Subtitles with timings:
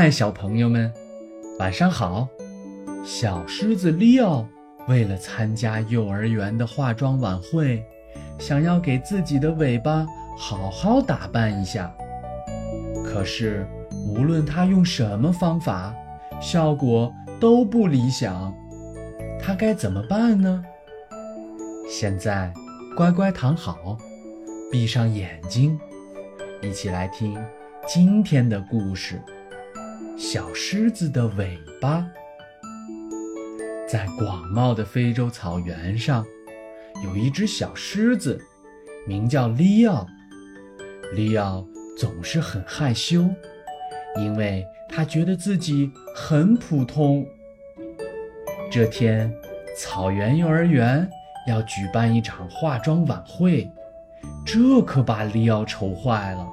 [0.00, 0.94] 嗨，小朋友们，
[1.58, 2.28] 晚上好！
[3.04, 4.46] 小狮子利奥
[4.86, 7.84] 为了参加幼儿园的化妆晚会，
[8.38, 10.06] 想要给自己的尾巴
[10.36, 11.92] 好好打扮一下。
[13.04, 13.66] 可是，
[14.06, 15.92] 无论他用什么方法，
[16.40, 18.54] 效果都不理想。
[19.42, 20.62] 他该怎么办呢？
[21.90, 22.54] 现在，
[22.96, 23.98] 乖乖躺好，
[24.70, 25.76] 闭上眼睛，
[26.62, 27.36] 一起来听
[27.84, 29.20] 今天的故事。
[30.18, 32.04] 小狮子的尾巴，
[33.86, 36.26] 在广袤的非洲草原上，
[37.04, 38.36] 有一只小狮子，
[39.06, 40.04] 名叫利奥。
[41.14, 41.64] 利奥
[41.96, 43.26] 总是很害羞，
[44.16, 47.24] 因为他觉得自己很普通。
[48.72, 49.32] 这天，
[49.76, 51.08] 草原幼儿园
[51.46, 53.70] 要举办一场化妆晚会，
[54.44, 56.44] 这可把利奥愁坏了。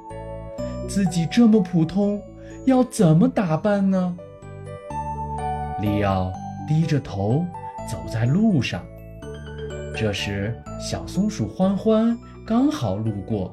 [0.87, 2.21] 自己这么普通。
[2.65, 4.17] 要怎么打扮呢？
[5.81, 6.31] 利奥
[6.67, 7.45] 低着头
[7.89, 8.83] 走在路上。
[9.95, 13.51] 这时，小松鼠欢欢刚好路过，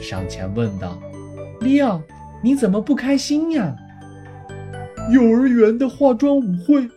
[0.00, 0.98] 上前问道
[1.60, 2.00] ：“利奥，
[2.42, 3.76] 你怎么不开心呀？”
[5.12, 6.88] 幼儿园的化妆舞会，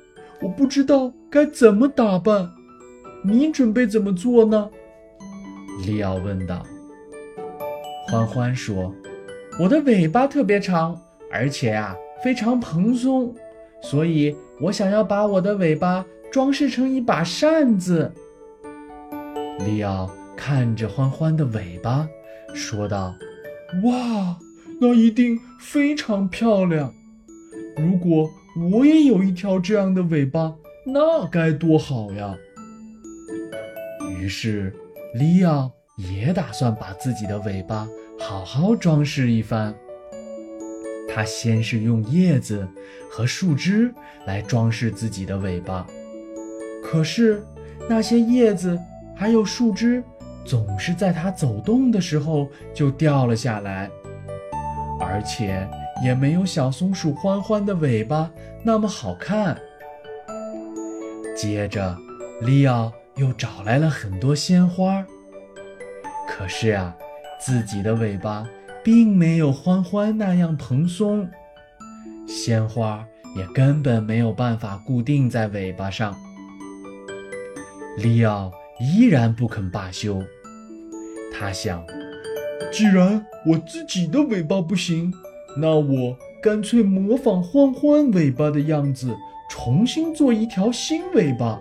[0.42, 2.50] 我不知道该怎么打扮。
[3.24, 4.70] 你准备怎么做呢？
[5.86, 6.66] 利奥问道。
[8.08, 8.94] 欢欢说
[9.60, 10.98] ：“我的尾巴特别长。”
[11.36, 13.36] 而且啊，非常蓬松，
[13.82, 18.10] 所以我想要把我的尾巴装饰成一把扇子。
[19.60, 22.08] 利奥看着欢欢的尾巴，
[22.54, 23.14] 说道
[23.84, 24.38] ：“哇，
[24.80, 26.94] 那一定非常漂亮！
[27.76, 28.30] 如果
[28.72, 30.56] 我也有一条这样的尾巴，
[30.86, 32.34] 那该多好呀！”
[34.20, 34.74] 于是，
[35.14, 39.76] 利奥也打算把自己的尾巴好好装饰一番。
[41.16, 42.68] 他先是用叶子
[43.10, 43.90] 和树枝
[44.26, 45.88] 来装饰自己的尾巴，
[46.84, 47.42] 可是
[47.88, 48.78] 那些叶子
[49.16, 50.04] 还有树枝
[50.44, 53.90] 总是在他走动的时候就掉了下来，
[55.00, 55.66] 而且
[56.04, 58.30] 也没有小松鼠欢欢的尾巴
[58.62, 59.58] 那么好看。
[61.34, 61.96] 接着，
[62.42, 65.02] 利奥又找来了很多鲜花，
[66.28, 66.94] 可是啊，
[67.40, 68.46] 自己的尾巴。
[68.86, 71.28] 并没有欢欢那样蓬松，
[72.28, 73.04] 鲜花
[73.36, 76.16] 也根本没有办法固定在尾巴上。
[77.98, 80.22] 利奥依然不肯罢休，
[81.34, 81.84] 他想，
[82.72, 85.12] 既然我自己的尾巴不行，
[85.58, 89.16] 那我干脆模仿欢欢尾巴的样子，
[89.50, 91.60] 重新做一条新尾巴。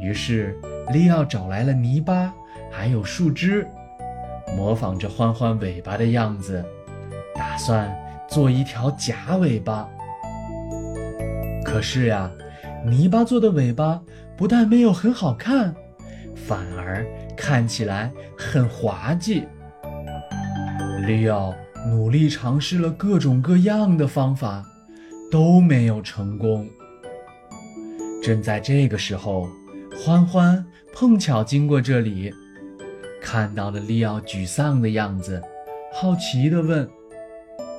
[0.00, 0.58] 于是，
[0.90, 2.32] 利奥找来了泥巴，
[2.70, 3.68] 还有树枝。
[4.56, 6.64] 模仿着欢欢尾巴的样子，
[7.34, 7.90] 打算
[8.28, 9.88] 做一条假尾巴。
[11.64, 12.30] 可是呀，
[12.84, 14.00] 泥巴做的尾巴
[14.36, 15.74] 不但没有很好看，
[16.34, 17.06] 反而
[17.36, 19.46] 看起来很滑稽。
[21.06, 21.54] 利奥
[21.86, 24.64] 努力尝试了各种各样的方法，
[25.30, 26.68] 都没有成功。
[28.22, 29.48] 正在这个时候，
[29.96, 32.32] 欢欢碰巧经过这里。
[33.20, 35.40] 看到了利奥沮丧的样子，
[35.92, 36.88] 好奇地问：“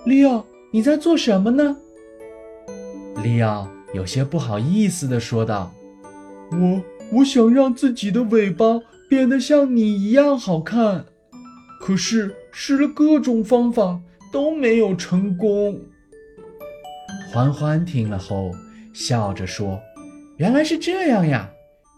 [0.06, 1.78] 利奥，你在做什么呢？”
[3.24, 5.74] 利奥有些不好意思地说道
[6.52, 6.82] ：“我
[7.18, 11.06] 我想让自己的尾巴变得像你一样好看，
[11.82, 14.00] 可是试了各种方法
[14.32, 15.82] 都没有成功。”
[17.34, 18.52] 欢欢听了后
[18.94, 19.80] 笑着说
[20.38, 21.50] ：“原来是这样呀，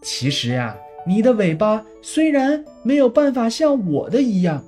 [0.02, 4.64] 其实呀。”你的尾巴虽然没有办法像我的一样，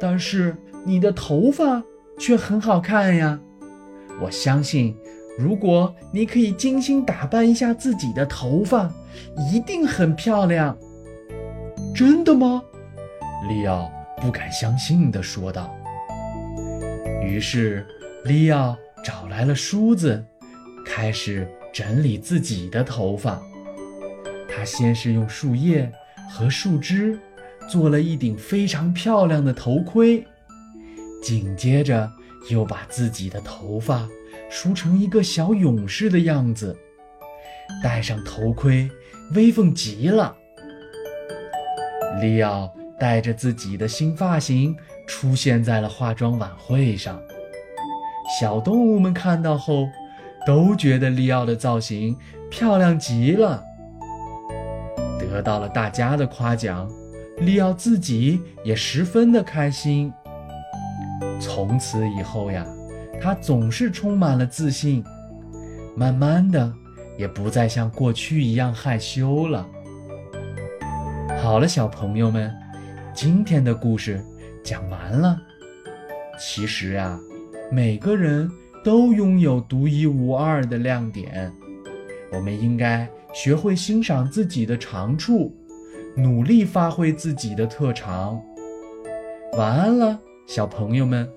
[0.00, 1.82] 但是你的头发
[2.18, 3.40] 却很好看呀！
[4.20, 4.96] 我相信，
[5.38, 8.92] 如果你可以精心打扮一下自己的头发，
[9.52, 10.76] 一定很漂亮。
[11.94, 12.62] 真的吗？
[13.48, 13.90] 利奥
[14.20, 15.72] 不敢相信地说道。
[17.22, 17.86] 于是，
[18.24, 20.24] 利奥找来了梳子，
[20.84, 23.40] 开始整理自己的头发。
[24.48, 25.90] 他先是用树叶
[26.30, 27.18] 和树枝
[27.68, 30.24] 做了一顶非常漂亮的头盔，
[31.22, 32.10] 紧接着
[32.50, 34.08] 又把自己的头发
[34.50, 36.76] 梳成一个小勇士的样子，
[37.82, 38.88] 戴上头盔，
[39.34, 40.36] 威风极了。
[42.20, 44.76] 利奥带着自己的新发型
[45.06, 47.20] 出现在了化妆晚会上，
[48.38, 49.88] 小动物们看到后
[50.46, 52.16] 都觉得利奥的造型
[52.50, 53.64] 漂亮极了。
[55.18, 56.88] 得到了大家的夸奖，
[57.38, 60.12] 利奥自己也十分的开心。
[61.40, 62.64] 从此以后呀，
[63.20, 65.04] 他总是充满了自信，
[65.96, 66.72] 慢慢的
[67.18, 69.66] 也不再像过去一样害羞了。
[71.42, 72.54] 好了，小朋友们，
[73.12, 74.24] 今天的故事
[74.62, 75.38] 讲完了。
[76.38, 77.20] 其实啊，
[77.70, 78.50] 每个人
[78.82, 81.52] 都拥有独一无二的亮点，
[82.32, 85.54] 我们应该学会欣赏自己的长处，
[86.16, 88.40] 努力发挥自己的特长。
[89.58, 91.28] 晚安了，小朋友们。